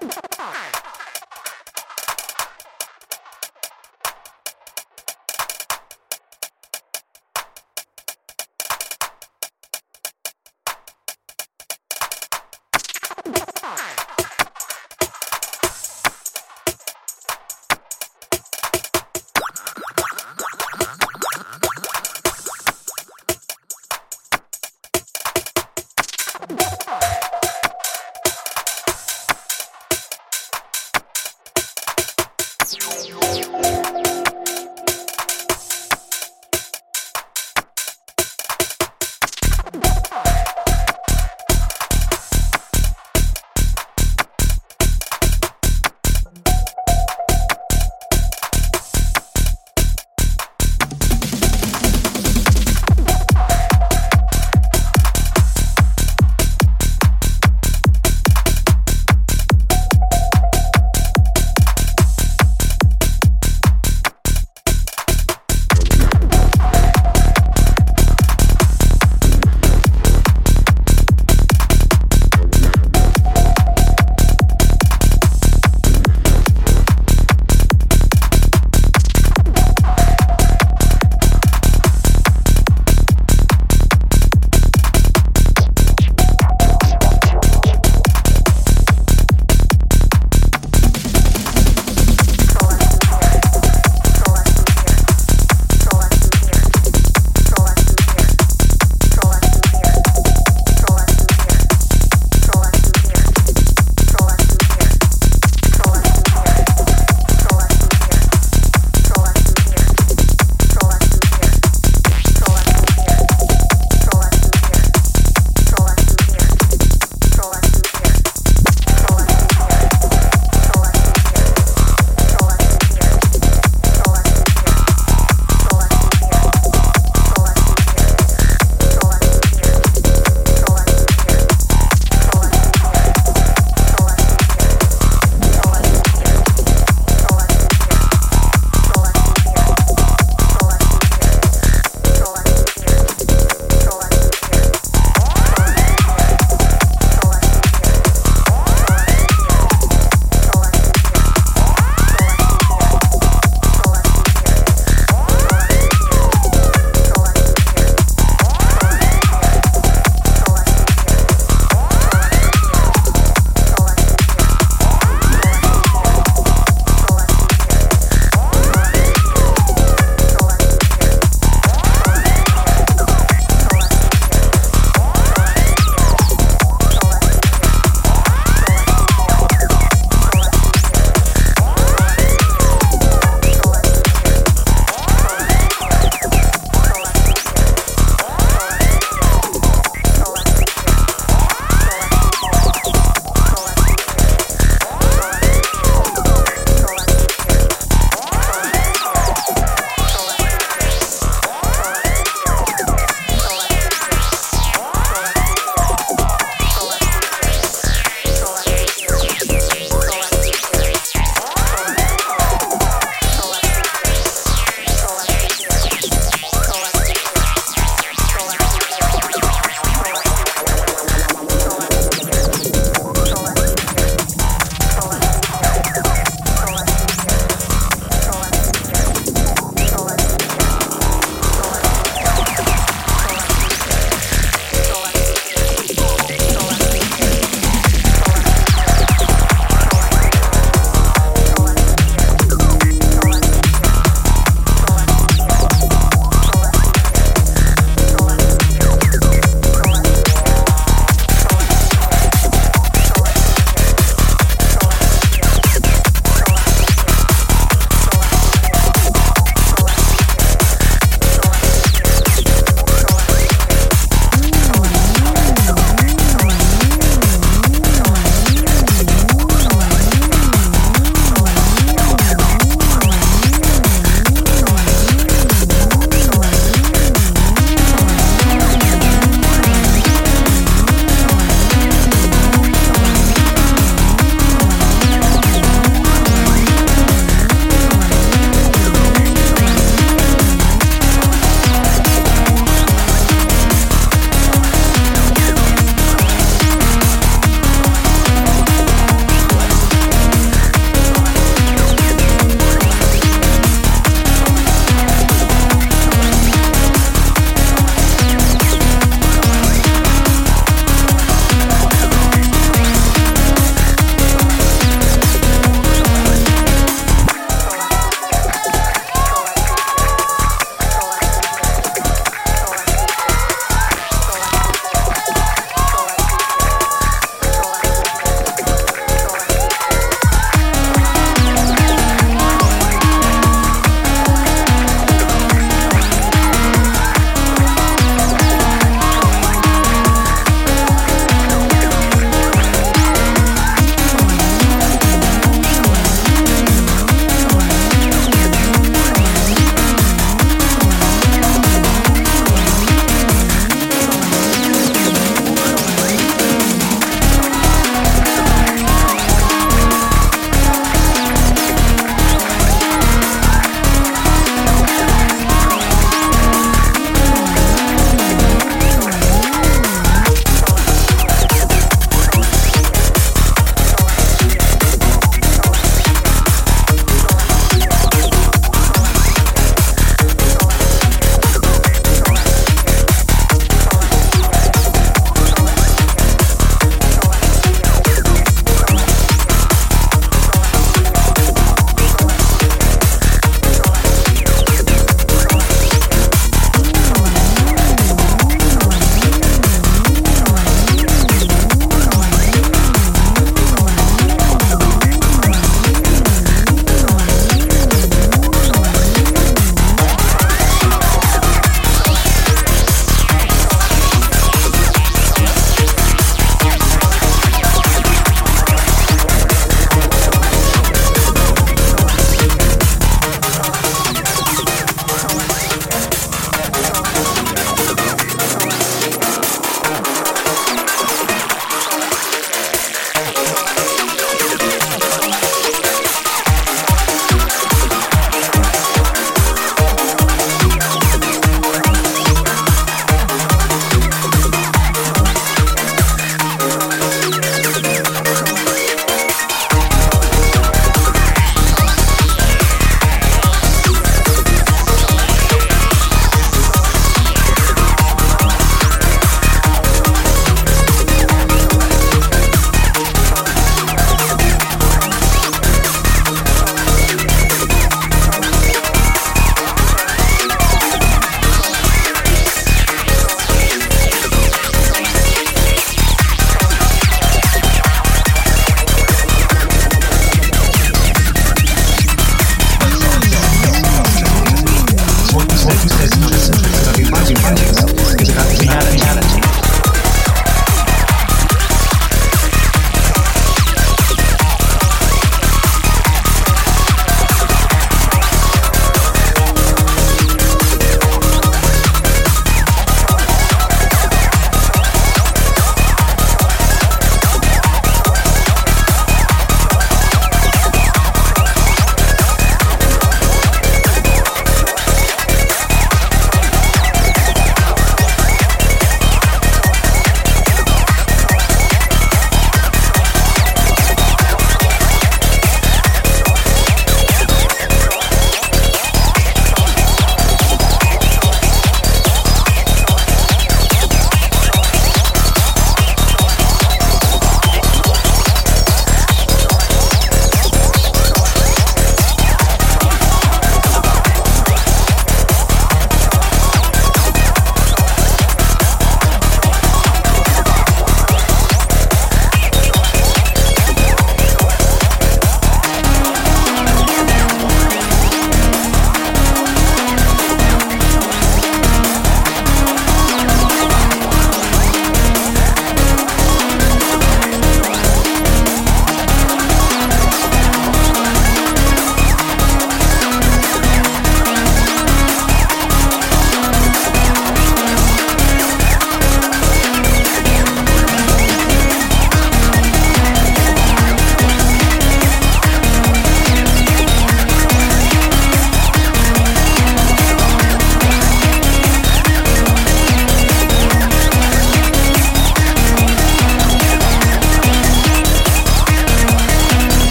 you 0.00 0.10